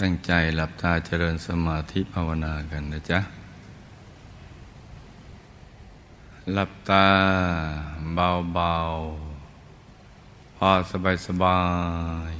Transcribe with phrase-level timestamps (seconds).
[0.00, 3.20] ตั้งใจหลับตาเจริญสมาธิภาวนากันนะจ๊ะ
[6.52, 7.06] หลับตา
[8.14, 11.60] เบาๆ พอสบายสบา
[12.32, 12.34] ย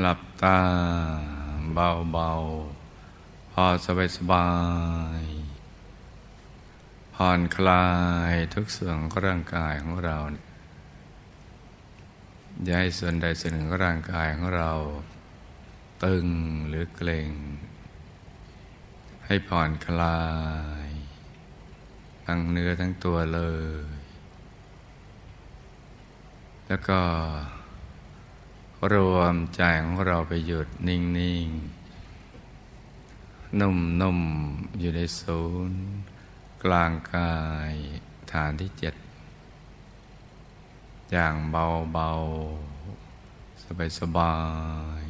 [0.00, 0.58] หลับตา
[1.74, 4.48] เบาๆ พอสบายสบา
[5.20, 5.22] ย
[7.14, 7.86] ผ่อนคลา
[8.32, 10.16] ยทุกส่วนของร่างกายของเรา
[12.62, 14.72] อย่าให้ส่วนใดส่วนหนึ่งของร่างกายของเรา
[16.04, 16.26] ตึง
[16.68, 17.30] หรือเกร็ง
[19.26, 20.22] ให้ผ่อนคลา
[20.86, 20.88] ย
[22.24, 23.40] ทั้งเนื้อทั้งตัวเล
[23.88, 23.92] ย
[26.68, 27.00] แล้วก็
[28.92, 31.00] รวมใจของเราไปหยุดนิ่
[31.46, 31.46] ง
[32.70, 35.82] ๆ นุ่ม ๆ อยู่ในศูนย์
[36.64, 37.36] กลางกา
[37.70, 37.72] ย
[38.32, 38.94] ฐานที่เจ็ด
[41.12, 44.36] อย่างเบาๆ สบา
[45.02, 45.04] ย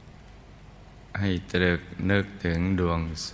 [0.00, 3.32] ๆ ให้ตรึกนึกถึงดวงใส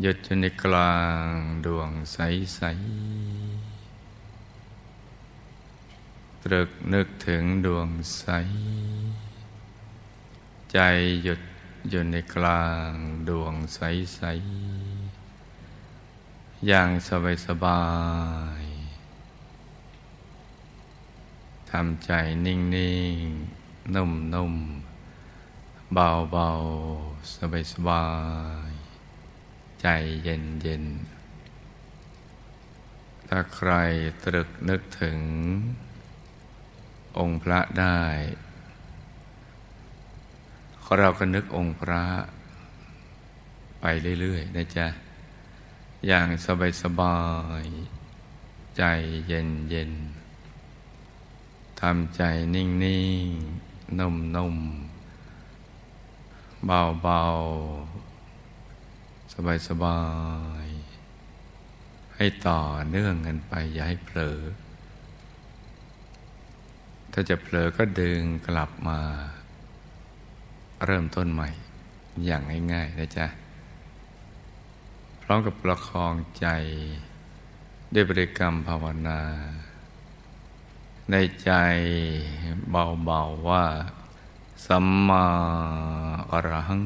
[0.00, 0.96] หยุดอยู่ในกลา
[1.30, 1.32] ง
[1.66, 2.18] ดวงใส
[2.54, 2.60] ใส
[6.44, 8.24] ตรึกนึกถึงดวงใส
[10.72, 10.78] ใจ
[11.24, 11.40] หยุด
[11.90, 12.92] อยู่ในกลาง
[13.28, 13.80] ดวงใส
[14.14, 14.20] ใส
[16.68, 17.82] อย่างสบายสบา
[18.60, 18.62] ย
[21.70, 22.10] ทำใจ
[22.46, 23.16] นิ่งนิ่ง
[23.94, 24.54] นุ่มนุ่ม
[25.94, 26.50] เบาเบา
[27.34, 28.06] สบายสบา
[28.68, 28.70] ย
[29.80, 29.86] ใจ
[30.22, 30.84] เย็นเย็น
[33.28, 33.70] ถ้าใคร
[34.24, 35.18] ตรึกนึกถึง
[37.18, 38.02] องค์พระได้
[40.98, 42.04] เราก็นึกองค์พระ
[43.80, 43.84] ไป
[44.20, 44.88] เรื่อยๆนะจ๊ะ
[46.06, 47.20] อย่างสบายสบา
[47.62, 47.64] ย
[48.76, 48.82] ใจ
[49.26, 49.92] เย็นเย็น
[51.80, 52.22] ทำใจ
[52.54, 53.28] นิ่งนิ่ง
[53.98, 54.56] นุ่มนุ่ม
[56.66, 57.22] เบาเบา
[59.32, 60.00] สบายสบา
[60.64, 60.66] ย
[62.16, 64.38] ให้ต่อเนื่องกันไป อย่าให้เผลอ
[67.12, 69.00] ถ้าจะเผลอก็ดึงกลับมา
[70.84, 71.48] เริ่มต้นใหม่
[72.26, 73.26] อย่างง่ายๆนะจ๊ะ
[75.34, 76.46] ร้อมกับประคองใจ
[77.94, 79.20] ด้วยบริกรรมภาวนา
[81.10, 81.50] ในใจ
[82.70, 83.64] เบาๆว่า
[84.66, 85.26] สัมมา
[86.32, 86.84] อรหัง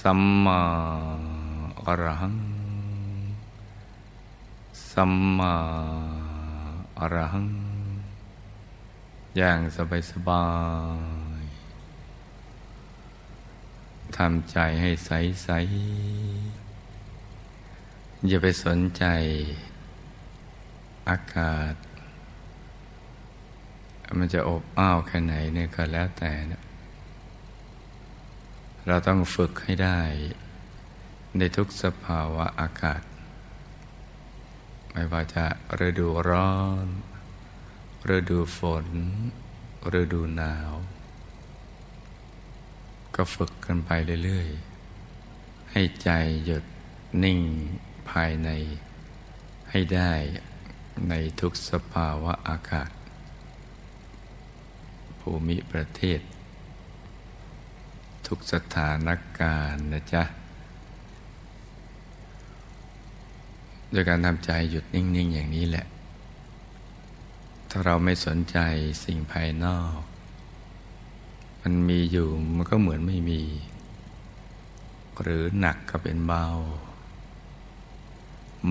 [0.00, 0.60] สัมมา
[1.86, 2.36] อรหัง
[4.92, 5.54] สัมมา
[6.98, 7.48] อรหัง
[9.36, 9.58] อย่าง
[10.10, 10.44] สบา
[11.12, 11.15] ยๆ
[14.16, 15.10] ทำใจให้ใส
[15.42, 15.48] ใส
[18.26, 19.04] อย่าไปสนใจ
[21.08, 21.74] อากาศ
[24.18, 26.62] มันจะอบอ้าวแค่ไหนเนี่ยก็แล้วแต่นะ
[28.86, 30.00] เราต้องฝึกให้ได้
[31.38, 33.02] ในทุกสภาวะอากาศ
[34.92, 35.46] ไม่ว่าจะ
[35.86, 36.86] ฤดูร้อน
[38.16, 38.86] ฤดูฝน
[40.00, 40.72] ฤดูหนาว
[43.16, 43.90] ก็ฝึกกันไป
[44.24, 46.10] เรื่อยๆ ให้ใจ
[46.44, 46.64] หยุด
[47.24, 47.40] นิ่ง
[48.10, 48.50] ภายใน
[49.70, 50.12] ให้ได้
[51.08, 52.90] ในทุกสภาวะอากาศ
[55.20, 56.20] ภูมิประเทศ
[58.26, 59.08] ทุกสถาน
[59.40, 60.24] การณ์นะจ๊ะ
[63.90, 65.86] โดยการทำใจหยุดนิ่ง ๆ อย่างนี้แหละ
[67.70, 68.58] ถ้าเราไม่สนใจ
[69.04, 70.00] สิ่งภายนอก
[71.68, 73.42] มันมีอยู่มันก็เหมือนไม่มี
[75.20, 76.46] หรือหนักก็เป็นเบา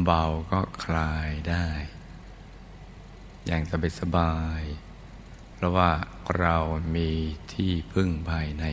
[0.05, 1.67] เบาก็คลายได้
[3.45, 4.61] อย่างสบายสบาย
[5.53, 5.91] เพราะว่า
[6.39, 6.57] เรา
[6.95, 7.09] มี
[7.53, 8.65] ที่พึ่งภายใน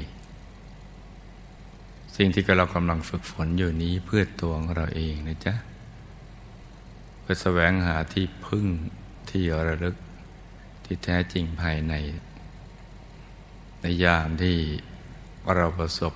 [2.16, 5.54] สิ่งที่เรากำลังฝึกฝนอยู่นี้เพื่อตัวของเราเองนะจ๊ะ
[7.20, 8.66] เพื่อแสวงหาที่พึ่ง
[9.30, 9.96] ที่ระลึก
[10.84, 11.94] ที่แท้จริงภายใน
[13.82, 14.56] ในยามที่
[15.54, 16.14] เราประสบ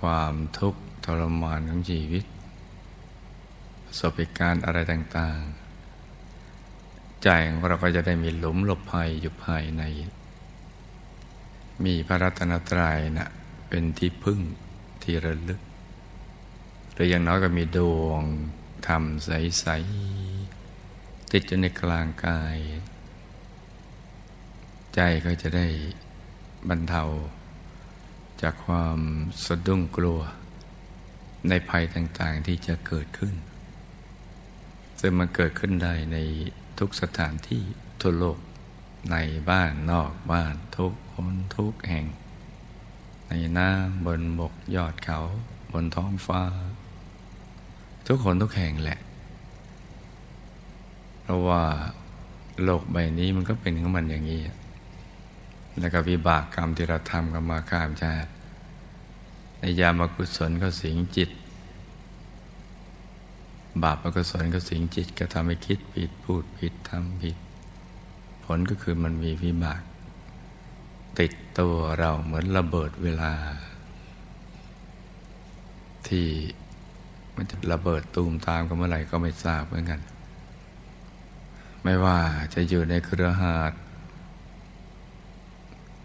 [0.00, 2.24] ความทุกข์ทรมานของชีวิต
[3.84, 9.82] ประสบเหตุการณ์อะไรต่างๆ ใจของเราก็จะได้มีหลุมหลบภัยอยู่ภายใน
[11.84, 13.28] มีพระรัตนตรัยนะ่ะ
[13.68, 14.40] เป็นที่พึ่ง
[15.02, 15.60] ที่ระลึก
[16.92, 18.22] หรืออย่างน้อยก็มีดวง
[18.86, 19.66] ธรรมใส
[20.48, 22.58] ๆ ติดอยู่ในกลางกาย
[24.94, 25.66] ใจก็จะได้
[26.68, 27.04] บรรเทา
[28.42, 28.98] จากความ
[29.46, 30.20] สะดุ้งกลัว
[31.48, 33.34] ในภัยต่างๆที่จะเกิดขึ้น
[35.00, 36.16] ซึ่งมันเกิดขึ้นได้ใน
[36.78, 37.62] ทุกสถานที่
[38.00, 38.38] ทั่วโลก
[39.10, 39.16] ใน
[39.50, 42.06] บ้านนอกบ้านทุกคนทุกแห่ง
[43.28, 45.18] ในน้ำบนบกยอดเขา
[45.72, 46.42] บนท้องฟ้า
[48.06, 49.00] ทุกคนทุกแห่งแหละ
[51.22, 51.64] เพราะว่า
[52.64, 54.40] โลกใบนี้มันก็เป็นของมันอย่างนี้
[55.80, 58.30] แล้วก็วิบากกรรมที่เราทำกันมาข้ามชาติ
[59.58, 61.30] ในยามกุศลก็สิงจิต
[63.82, 67.36] บาปอกุศลก็สิงจิต ก็ทำให้คิดผิดพูดผิดทำผิด
[68.44, 69.82] ผลก็คือมันมีวิบาก
[71.18, 73.32] ติดตัวเราเหมือนระเบิดเวลา
[76.08, 76.26] ที่
[77.36, 80.00] มันจะระเบิดตูมตามกันเมื่อไหร่ก็ไม่ทราบเหมือนกัน
[81.82, 82.18] ไม่ว่า
[82.54, 83.72] จะอยู่ในเครือหาด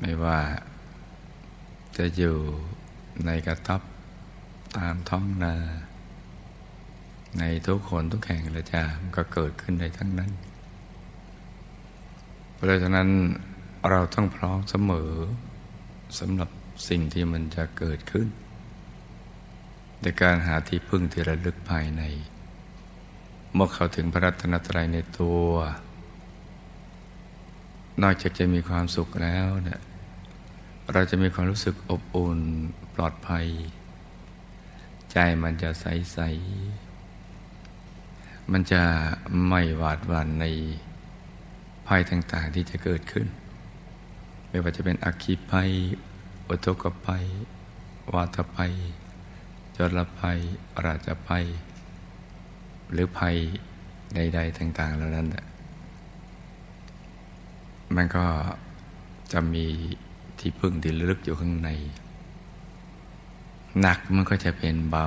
[0.01, 0.39] ไม่ว่า
[1.98, 2.38] จะอยู่
[3.25, 3.81] ในกระทับ
[4.77, 5.56] ตามท้องนา
[7.39, 10.31] ในทุกคนทุกแห่งละจ้ามันก็เกิดขึ้นได้ทั้งนั้น
[12.53, 13.09] เพราะฉะนั้น
[13.89, 15.12] เราต้องพร้อมเสมอ
[16.19, 16.50] สำหรับ
[16.89, 18.27] สิ่งที่มันจะเกิดขึ้น
[20.01, 22.03] ในการหาที่พึ่งที่ระลึกภายใน
[23.53, 25.45] เมื่อเข้าถึงพระรัตนตรัยในตัว
[28.01, 29.81] นอกจากจะมีความสุขแล้วเนี่ย
[30.93, 32.39] เราจะมีความรู้สึกอบอุ่น
[32.95, 33.47] ปลอดภัย
[35.11, 36.19] ใจมันจะใสใส
[38.51, 38.83] มันจะ
[39.49, 40.45] ไม่หวาดหวั่นใน
[41.88, 43.27] ภัยต่าง ๆ ที่จะเกิดขึ้น
[44.49, 45.71] ไม่ว่าจะเป็นอักขีภัย
[46.47, 47.25] อุทกภัย
[48.13, 48.73] วาทภัย
[49.77, 50.39] จรภัย
[50.85, 51.45] ราชภัย
[52.91, 53.38] หรือภัย
[54.15, 55.27] ใด ๆ ต่าง ๆ เหล่านั้น
[57.95, 58.25] มันก็
[59.31, 59.67] จะมี
[60.41, 61.69] ที่พึ่งที่ลึกอยู่ข้างใน
[63.81, 65.05] หนักมันก็จะเป็นเบา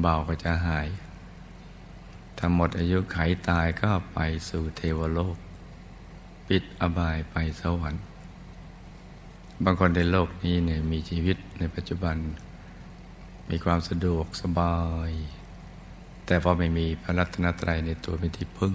[0.00, 0.88] เบาก็จะหาย
[2.38, 3.16] ถ้าหมดอายุไข
[3.48, 4.18] ตายก็ไป
[4.48, 5.36] สู่เทวโลก
[6.48, 8.04] ปิดอบายไปสวรรค์
[9.64, 12.16] บางคนในโลกนี้เนี่ยมีชีวิตในปัจจุบัน
[13.50, 14.76] มีความสะดวกสบา
[15.08, 15.10] ย
[16.26, 18.74] แต่พอไม่มีพระรัตนตรัยในตัวเป็นที่พึ่ง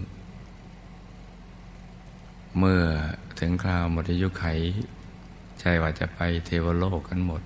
[2.57, 2.81] เมื่อ
[3.39, 4.45] ถึงคราวหมดอายุไข
[5.63, 7.41] ช่ว่าจะไปเทวโลกกันหมด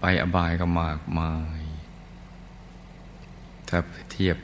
[0.00, 1.60] ไปอบายก็มากมาย
[3.68, 3.78] ถ้า
[4.10, 4.36] เทียบ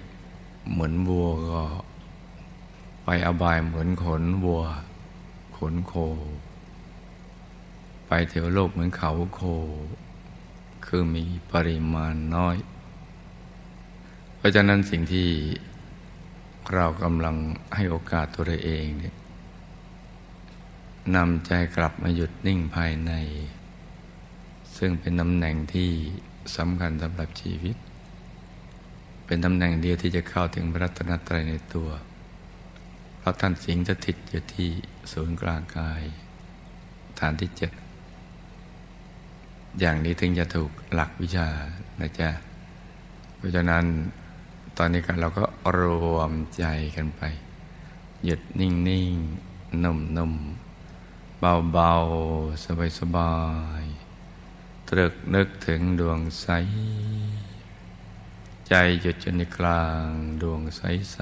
[0.71, 1.63] เหมือนวัวก็
[3.05, 4.63] ไปอบายเหมือนขนวัว
[5.57, 5.95] ขนโค
[8.09, 9.43] ไปเทวโลกเหมือนเขาโค
[10.87, 12.57] คือมีปริมาณน้อย
[14.37, 15.29] เพราะฉะนั้นสิ่งที่
[16.75, 17.37] เรากำลัง
[17.75, 19.15] ให้โอกาสตัวเองเนี่ย
[21.15, 23.13] นำใจกลับมาหยุดนิ่งภายใน
[24.77, 25.91] ซึ่งเป็นตำแหน่งที่
[26.57, 27.77] สำคัญสำหรับชีวิต
[29.27, 31.89] เป็นตำแหน่งเดียวที่จะเข้าถึงพระรัตนตรัยในตัว
[33.19, 34.71] เพราะท่านสิงสถิตอยู่ที่
[35.13, 36.03] ศูนย์กลางกาย
[37.21, 37.73] ฐานที่เจ็ด
[39.81, 41.49] อย่างนี้ถึงจะถูกหลักวิชา
[42.01, 42.31] นะจ๊ะ
[43.37, 43.85] เพราะฉะนั้น
[44.79, 45.45] ตอนนี้กันเราก็
[45.79, 45.81] ร
[46.15, 46.65] วมใจ
[46.97, 47.23] กันไป
[48.25, 49.15] หยุดนิ่งนิ่ง
[49.85, 50.33] นุ่มนม
[51.41, 51.93] เบาเบา
[52.65, 53.35] สบายสบา
[53.83, 53.85] ย
[54.89, 56.49] ตรึกนึกถึงดวงใส
[58.69, 60.07] ใจหยุดจนในกลาง
[60.43, 61.19] ดวงใสใส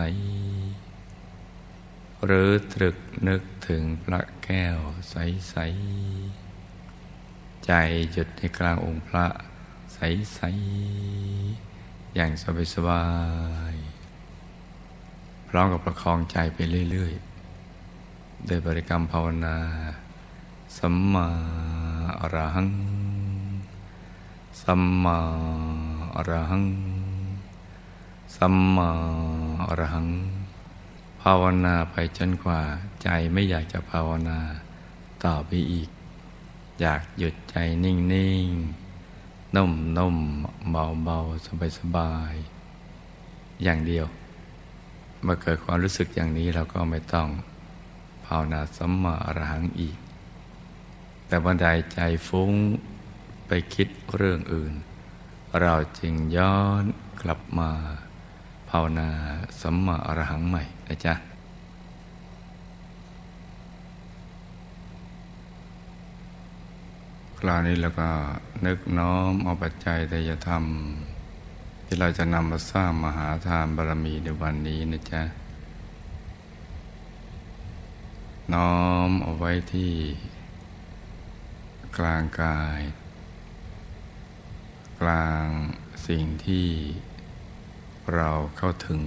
[2.24, 2.96] หรือตรึก
[3.28, 4.78] นึกถึงพระแก้ว
[5.10, 5.14] ใส
[5.50, 5.56] ใส
[7.66, 7.72] ใจ
[8.12, 9.26] หยุดในกลางองค์พระ
[9.94, 9.98] ใส
[10.34, 10.40] ใส
[12.14, 13.04] อย่างสบายสบา
[13.72, 13.74] ย
[15.48, 16.58] พร้อมกับประคองใจไป
[16.90, 17.14] เรื่อย
[17.80, 19.56] ๆ โดยบริกรรมภาวนา
[20.78, 21.26] สัมมา
[22.20, 22.68] อรหัง
[24.62, 25.18] สัมมา
[26.16, 26.64] อรหัง
[28.36, 28.90] สัมมา
[29.68, 30.08] อรหัง
[31.20, 32.60] ภาวนาไปจนกว่า
[33.02, 34.38] ใจไม่อยากจะภาวนา
[35.24, 35.88] ต่อไปอีก
[36.80, 37.96] อยากหยุดใจนิ่
[38.44, 40.16] งๆ นุ่มนุ่ม
[40.70, 42.34] เบาเบาสบายสบาย
[43.62, 44.06] อย่างเดียว
[45.22, 47.28] เมื่อเกิดความรู้สึกอย่างนี้เราก็ไม่ต้อง
[48.24, 49.96] ภาวนาสัมมาอรหังอีก
[51.26, 52.52] แต่บันไดใจฟุ้ง
[53.46, 54.74] ไปคิดเรื่องอื่น
[55.60, 56.84] เราจึงย้อน
[57.22, 57.70] กลับมา
[58.70, 59.10] ภาวนา
[59.60, 61.14] สัมมาอรหังใหม่นะจ๊ะ
[67.38, 68.10] คราวนี้เราก็
[68.66, 75.22] นึกน้อมเอาปัจจัยแต่จะทำที่เราจะนำมาสร้างมหาทานบารมีในวันนี้นะจ๊ะ
[78.52, 78.74] น้อ
[79.08, 79.92] มเอาไว้ที่
[81.98, 82.80] กลางกาย
[85.00, 85.46] กลาง
[86.08, 86.68] สิ่งที่
[88.14, 89.02] เราเข้าถึง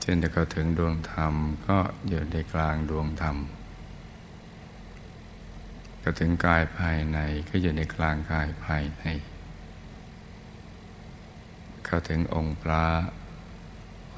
[0.00, 1.34] เช่นจะเข้าถึงดวงธรรม
[1.68, 1.78] ก็
[2.08, 3.36] อยู่ในกลางดวงธรรม
[6.02, 9.04] ก็ถึงกายภายในก็อยู่ในกลางกายภายใน
[11.84, 12.84] เข้าถึงองค์พระ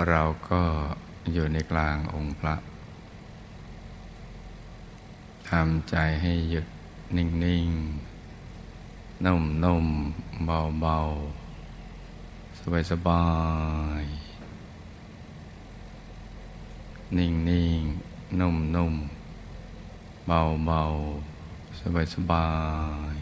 [0.08, 0.62] เราก็
[1.32, 2.54] อยู่ในกลางองค์พระ
[5.52, 6.66] ทำใจให้หยุด
[7.16, 7.26] นิ่
[7.66, 13.26] งๆ นุ่มๆ เบาๆ สบา
[14.02, 17.30] ยๆ นิ่
[17.78, 22.50] งๆ นุ่มๆ เบาๆ สบายสบา
[23.14, 23.16] ย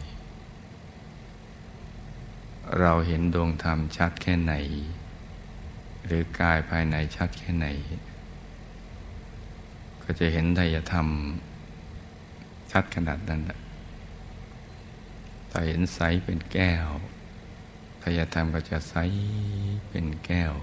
[2.79, 4.53] เราเห็นดวงธรรมชัดแค่ไหน
[6.05, 7.67] หรือกายภายในชัดแค่ไหน
[10.03, 11.09] ก็จะเห็นไตรธรรม
[12.71, 13.41] ชัดขนาดนั้น
[15.49, 16.87] ถ้าเห็นใสเป็นแก้ว
[17.99, 18.95] ไตรธรรมก็จะใส
[19.89, 20.53] เป็นแก้ว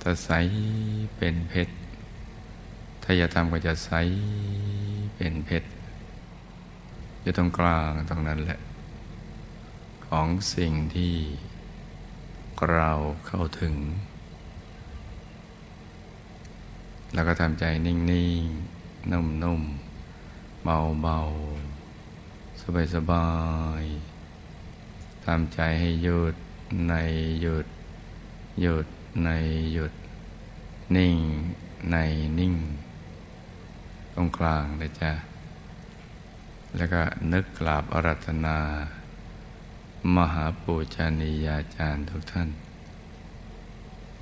[0.00, 0.30] ถ้าใส
[1.16, 1.74] เป็นเพชร
[3.00, 3.90] ไตรธรรมก็จะใส
[5.16, 5.68] เป็นเพชร
[7.20, 8.58] อยู่ตรงกลางตรงนั้นแหละ
[10.06, 11.14] ของสิ่งที่
[12.72, 12.92] เรา
[13.26, 13.74] เข้าถึง
[17.14, 18.44] แล้วก็ทำใจนิ่ง
[18.78, 19.85] ๆ นุ่ม ๆ
[20.66, 22.60] เบาๆ
[22.94, 23.28] สบา
[23.82, 26.34] ยๆทำใจให้หยุด
[26.88, 26.94] ใน
[27.40, 27.66] หยุด
[28.60, 28.86] หยุด
[29.24, 29.30] ใน
[29.72, 29.92] หยุด
[30.96, 31.16] นิ่ง
[31.90, 31.96] ใน
[32.38, 32.54] นิ่ง
[34.14, 35.12] ตรงกลางเลยจ้ะ
[36.76, 38.58] แล้วก็นึกกราบอารัธนา
[40.14, 42.48] มหาปูชนียาจารย์ทุกท่าน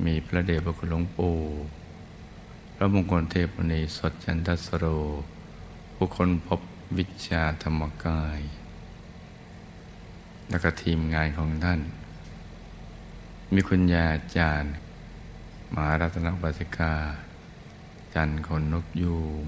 [0.04, 1.36] มีพระเดชพระคุณหลวงปู่
[2.74, 4.86] พระมงคลเทพนีสดจันทสโร
[6.04, 6.60] ผู้คนพบ
[6.98, 8.40] วิชาธรรมกาย
[10.50, 11.80] แล้วก็ทีมงานของท่าน
[13.54, 14.06] มีคุณยา
[14.36, 14.72] จารย์
[15.74, 16.94] มหารัตนบัสิกา
[18.14, 19.44] จันคนนกยูง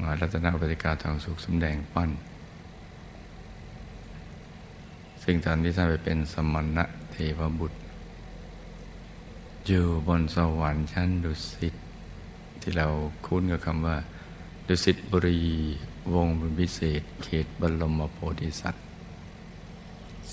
[0.00, 2.10] มารัตนปฏิกาทองสุขสำแดงปั้น
[5.22, 7.78] ซึ่งตอนที่ท่านไปเป็นสมณะเทวบุตร
[9.66, 11.74] อยู่บนสวรรค์ชั้นดุสิต
[12.60, 12.86] ที่เรา
[13.26, 13.98] คุ้นกับคำว่า
[14.72, 15.40] ดุสิตบุรี
[16.14, 18.84] วงบุญพิเศษ เขตบรมโพธิสัตว์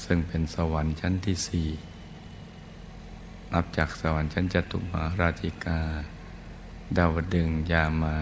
[0.04, 1.68] ซึ่งเป็นสวรรค์ชั้นที่สี่
[3.54, 5.80] นับจากสวรรค์ชั้นจตุมาราชิกา
[6.98, 8.16] ดาวดึงยามา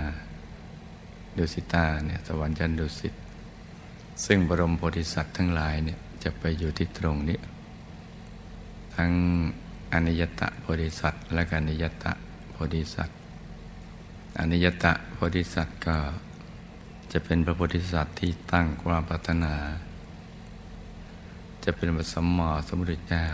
[1.38, 3.14] ดุสิตาเนี่ยสวรรค์ชั้นดุสิต
[4.26, 7.40] ซึ่งบรมโพธิสัตว์ทั้งหลายเนี่ยจะไปอยู่ที่ตรงนี้
[8.96, 9.12] ทั้ง
[9.94, 12.12] อนิยตะโพธิสัตว์และกานิยตะ
[12.52, 13.18] โพธิสัตว์
[14.40, 15.98] อนิยตะโพธิสัตว์ก็
[17.12, 19.56] จะเป็นพระโพธิสัตว์ที่ตั้งความปรารถนา
[21.64, 23.26] จะเป็นพระสมมาสมุทรเจ้า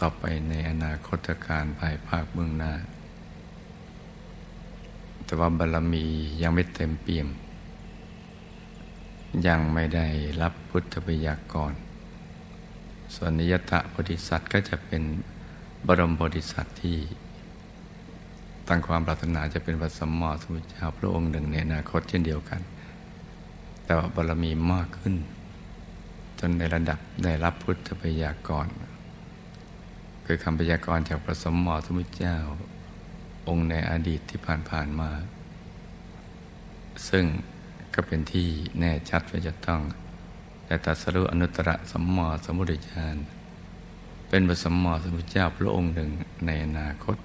[0.00, 2.72] ต่อไปในอนาคตการภายภาคเบื้องหน้า
[5.24, 6.04] แต่ว่าบารรมี
[6.42, 7.28] ยังไม่เต็มเปี่ยม
[9.46, 10.06] ยังไม่ได้
[10.42, 11.72] รับพุทธปยากร
[13.14, 15.02] ส่วนนิยตะโพธิสัตว์ก็จะเป็น
[15.86, 16.98] บรมโพธิสัตว์ที่
[18.68, 22.60] ตั้งความปรารถนาจะเป็นพระสัมมาสัมพุทธเจ้าพระองค์หนึ่งในอนาคตเช่นเดียวกัน
[23.84, 25.14] แต่ว่าบารมีมากขึ้น
[26.38, 28.66] จนในระดับได้รับพุทธปยากร
[30.24, 32.36] คือคำปยากรจากพระสมมติสมุทธเจ้า
[33.48, 34.40] องค์ในอดีตที่
[34.70, 35.10] ผ่านๆมา
[37.08, 37.24] ซึ่ง
[37.94, 39.80] ก็เป็นที่แน่ชัดว่าจะต้อง
[40.66, 43.06] แต่ตัสรุอนุตตรสัมมาสัมพุทธเจ้า
[44.28, 46.10] เป็นพระสัมมาสัมพุทธเจ้าพระองค์หนึ่ง
[46.46, 47.16] ในอนาคต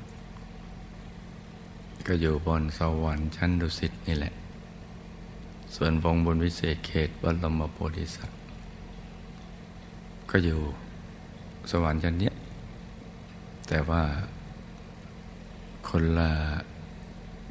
[2.07, 4.33] ก็อยู่บนสวรรค์ชั้นดุสิตนี่แหละ
[5.75, 8.39] ส่วนวงบนวิเศษเขตบรมโพธิสัตว์
[10.29, 10.59] ก็อยู่
[11.71, 12.31] สวรรค์ชั้นนี้
[13.67, 14.03] แต่ว่า
[15.87, 16.31] คนละ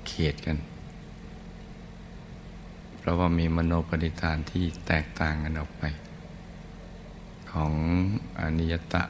[0.09, 0.59] เขตกัน
[2.99, 5.83] เพราะว่ามีมโนปณิธานที่แตกต่างกันออกไป
[7.51, 7.73] ของ
[8.39, 9.03] อนิยตะ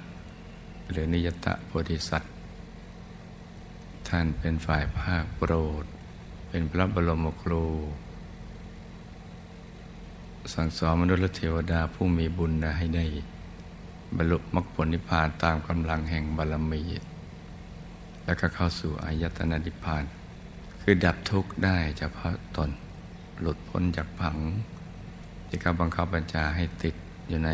[0.90, 2.32] หรือนิยตะโพธิสัตว์
[4.08, 5.84] ท่านเป็นฝ่ายภาคโปรด
[6.48, 7.64] เป็นพระบรมครู
[10.54, 13.04] สั่งสอนมนุษย์และเทวดาผู้มีบุญให้ได้
[14.16, 16.82] บรรลุมรรคผลนิพพานตามกำลังแห่งบารมี
[18.24, 20.04] แล้วก็เข้าสู่อายตนะนิพพาน
[20.82, 22.70] คือดับทุกข์ได้เฉพาะตน
[23.40, 24.36] หลุดพ้นจากผัง
[25.46, 26.94] ที่เขาบังคับบัญชาให้ติด
[27.28, 27.50] อยู่ใน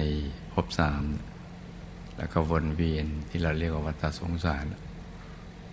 [0.52, 1.02] ภพสาม
[2.16, 4.64] แล้วก็วนเวียนที่เราเรียกว่าวัฏสงสาร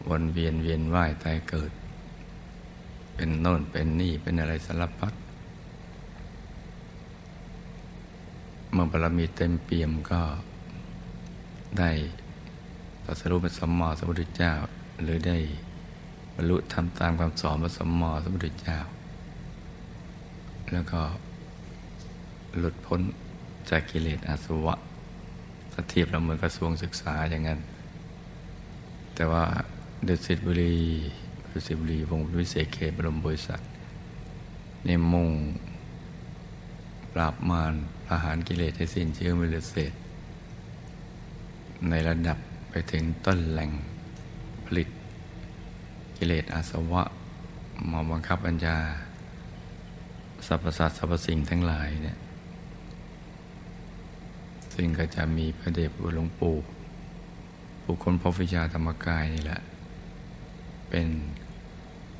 [0.10, 1.72] วนเวียนเวียนว่ายตายเกิด
[3.15, 5.13] เป็นโน่นเป็นนี่เป็นอะไรสารพัด
[8.74, 10.22] เมื่อบารมีเต็มเปี่ยมก็
[11.79, 11.91] ได้
[13.06, 14.51] ตัสรุปเป็นสมมาสมุทรเจ้า
[15.03, 15.38] หรือได้
[16.36, 18.77] บรรลุทำตามคำสอนพระสมมอสมุทรเจ้า
[20.74, 21.01] แล้วก็
[22.58, 23.01] หลุดพ้น
[23.70, 24.75] จากกิเลสอาสวะ
[25.72, 27.60] ถ้าเทียบเราเหมือนกระทรวงศึกษาอย่างนั้น
[29.15, 29.44] แต่ว่า
[30.08, 30.75] ดุสิตบุรี
[31.51, 33.62] ดุสิตบุรีวงวิเศษเขตบรมบริษัท
[34.86, 35.29] ในมุ่ง
[37.13, 37.74] ปราบมาร
[38.06, 39.94] ประหารกิเลสให้สิ้นเชื้อมิเลเศษ
[41.89, 42.38] ในระดับ
[42.70, 43.72] ไปถึงต้นแหล่ง
[44.65, 44.89] ผลิต
[46.18, 47.03] กิเลสอาสวะ
[47.91, 48.77] มาบังคับปัญญา
[50.48, 52.18] สรรพสัตว์สรรพสิ่งทั้งหลายเนี่ย
[54.74, 56.56] ซึ่งก็จะมีพระเดชพระหลวงปู่
[57.84, 59.62] ผู้คนพบวิชาธรรมกายนี่แหละ
[60.89, 61.08] เป็น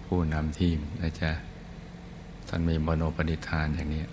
[0.06, 1.32] ผู้นำทีมนะจ๊ะ
[2.48, 4.04] ท่านมีบโนปณิธานอย่างนี้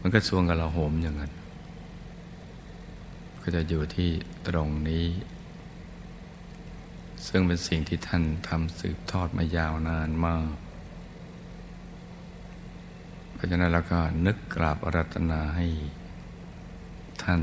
[0.00, 1.32] มันก็สวงกับเราโหมอย่างนั้น
[3.42, 4.10] ก็จะอยู่ที่
[4.48, 5.06] ตรงนี้
[7.26, 10.54] ซึ่งเป็นสิ่งที่ท่านทำสืบทอดมายาวนานมาก
[13.32, 15.66] เพราะฉะนั้นเราก็นึกกราบอารัตนาให้
[17.22, 17.42] ท่าน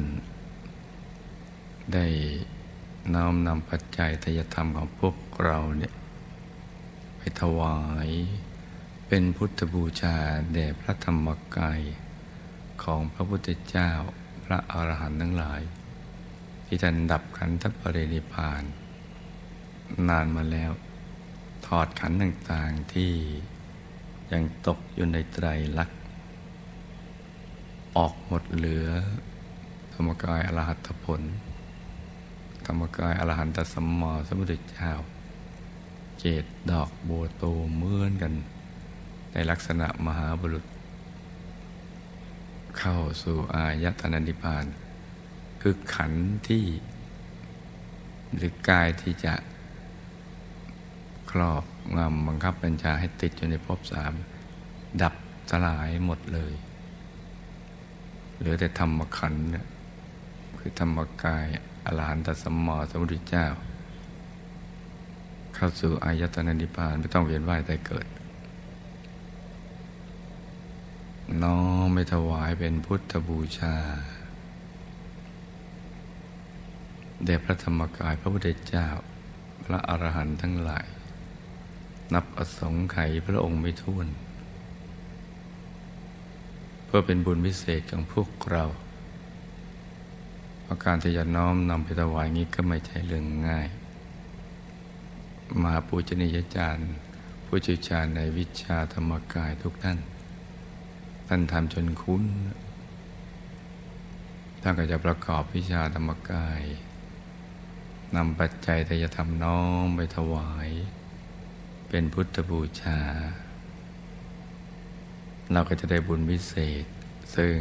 [1.94, 2.06] ได้
[3.14, 5.94] น้อมนำปัจจัยทยธรรมของพวกเราเนี่ย
[7.24, 8.10] ไปถวาย
[9.08, 10.18] เป็นพุทธบูชา
[10.54, 11.82] แด่พระธรรมกาย
[12.84, 13.92] ของพระพุทธเจ้า
[14.44, 15.62] พระอรหันต์ทั้งหลาย
[16.66, 18.64] ที่ท่านดับขันธปรินิพาน
[20.10, 20.72] นานมาแล้ว
[21.66, 23.12] ถอดขันต่างๆที่
[24.32, 25.48] ยังตกอยู่ในไตร
[25.78, 26.00] ลักษณ์
[27.98, 28.90] ออกหมดเหลือ
[29.94, 31.22] ธรรมกายอรหัตผล
[32.66, 34.94] ธรรมกายอรหันตสัมมาสัมพุทธเจ้า
[36.22, 38.34] เจดดอกบัวโตเหมือนกัน
[39.34, 40.66] ในลักษณะมหาบุรุษ
[42.80, 44.66] เข้าสู่อายตนะนิพพาน
[45.62, 46.14] คือขัน
[46.48, 46.66] ที่
[48.36, 49.34] หรือกายที่จะ
[51.32, 51.64] ครอบ
[51.98, 54.14] งำบังคับบัญชาให้ติดอยู่ในภพสาม
[55.02, 55.14] ดับ
[55.52, 56.54] สลายหมดเลย
[58.38, 59.46] เหลือแต่ธรรมขันธ์
[60.60, 61.46] คือธรรมกาย
[61.86, 63.48] อรหันตสัมมาสัมพุทธเจ้า
[65.64, 68.06] เข้าสู่อายตนะนิพพานไม่ต้องเวียนว่ายแต่เกิด
[71.44, 73.76] น้อมไปถวายเป็นพุทธบูชา
[77.26, 78.88] แด่พระธรรมกายพระพุทธเจ้า
[79.66, 80.88] พระอรหันต์ทั้งหลาย
[82.14, 84.08] นับอสงไขยพระองค์ไม่ท้วน
[86.86, 88.64] เพื่อเป็นบุญพิเศษของพวกเรา
[90.64, 93.70] เพราะการที่จะน้อมนำไปถวายนี้ก็ไม่ใช่เรื่องง่าย
[95.60, 96.92] มหาปูชนียาจารย์
[97.46, 100.00] ผู้เชี่ยวชาญในวิชาธรรมกายทุกท่าน
[101.28, 102.24] ท่านทำจนคุ้น
[104.62, 106.62] ท่านก็จะประกอบวิชาธรรมกาย
[108.16, 110.70] นำปัจจัยทยธรรมน้อมไปถวาย
[111.90, 113.00] เป็นพุทธบูชา
[115.52, 116.86] เราก็จะได้บุญพิเศษ
[117.36, 117.56] ซึ่ง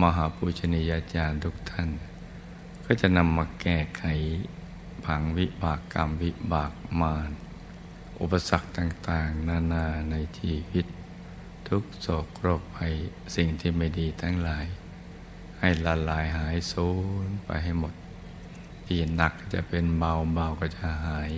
[0.00, 1.88] มหาปูชนียาจารย์ทุกท่าน
[2.86, 4.04] ก็จะนำมาแก้ไข
[5.06, 7.30] ผังวิบากกรรมวิบากมาร
[8.20, 10.86] อุปสรรคต่างๆ นานาในชีวิต
[11.68, 12.94] ทุกโศกโรคภัย
[13.36, 14.66] สิ่งที่ไม่ดีทั้งหลาย
[15.58, 16.88] ให้ละลายหายสู
[17.26, 17.94] ญไปให้หมด
[18.86, 21.32] ที่หนักจะเป็นเบาเบาก็จะหาย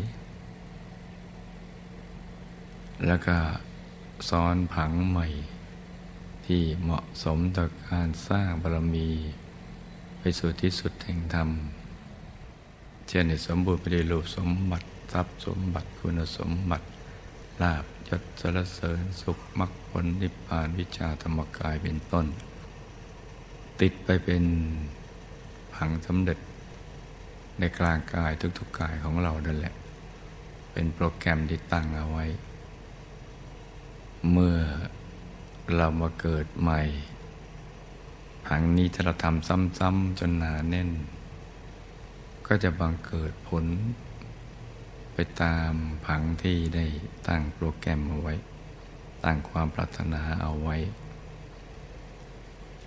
[3.07, 3.37] แล้วก็
[4.29, 5.27] ซ้อนผังใหม่
[6.47, 9.11] ที่เหมาะสมต่อการสร้างบารมี
[10.19, 11.49] ไปสู่ที่สุดแห่งธรรม
[13.09, 16.87] เช่นสมบูรณ์ไปด้วยรูปสมบัติทรัพย์สมบัติคุณสมบัติ
[17.63, 22.27] ลาบยศสรเสริญสุขมรรคผลนิพพานวิชาธรรมกายเป็นต้น
[23.81, 24.45] ติดไปเป็น
[25.75, 26.39] ผังสำเร็จ
[27.59, 29.75] ในกลางกายทุกๆกายของเรานั่นแหละ
[30.73, 32.27] เป็นโปรแกรมที่ตั้งเอาไว้
[34.33, 34.57] เมื่อ
[35.77, 36.81] เรามาเกิดใหม่
[38.47, 40.91] ผังนี้ถ้าเราทำซ้ำๆจนหนาแน่น
[42.47, 43.65] ก็จะบังเกิดผล
[45.15, 45.73] ไปตาม
[46.07, 46.87] ผังที่ได้
[47.29, 48.35] ตั้งโปรแกรมเอาไว้
[49.25, 50.77] ตั้งความปรารถนาเอาไว้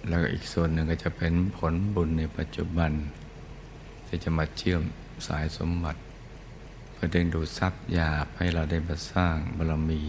[0.08, 2.92] แล้วอีกส่วนหนึ่งก็จะเป็นผลบุญในปัจจุบัน
[4.08, 4.82] ที่จะมาเชื่อม
[5.28, 6.02] สายสมบัติ
[6.92, 10.04] เพื่อดึงดูดทรัพย์ยาให้เราได้มาสร้างบารมี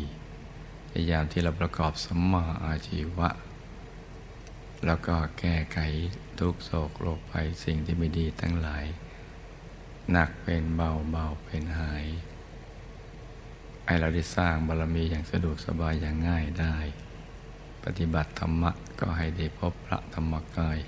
[0.90, 3.28] พยายามที่เราประกอบสมมาอาชีวะ
[4.86, 5.78] แล้วก็แก้ไข
[6.38, 8.84] ทุกโศกโรคภัยสิ่งที่ไม่ดีทั้งหลาย
[10.12, 12.06] หนักเป็นเบาเบาเป็นหาย
[13.86, 16.76] ให้เราได้สร้างบารมีอย่างสะดวกสบายอย่างง่ายได้
[17.84, 20.78] ปฏิบัติธรรมะก็ให้ได้พบพระธรรมกาย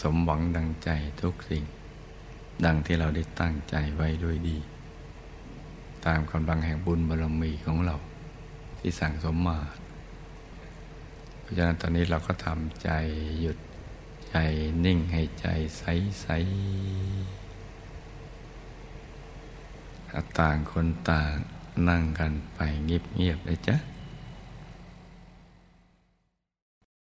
[0.00, 0.90] สมหวังดังใจ
[1.22, 1.64] ทุกสิ่ง
[2.64, 4.58] ดังที่เราได้ตั้งใจไว้ด้วยดี
[6.06, 7.96] ตามกำลังแห่งบุญบารมีของเรา
[8.78, 9.58] ที่สั่งสมมา
[11.40, 12.90] เพราะฉะนั้นตอนนี้เราก็ทำใจ
[13.40, 13.58] หยุด
[14.32, 14.40] ใจ
[14.84, 15.46] นิ่งให้ใจ
[15.78, 15.82] ใส
[16.20, 16.26] ใส
[20.38, 21.34] ต่างคนต่าง
[21.88, 23.76] นั่งกันไปเงียบๆเลยจ้ะ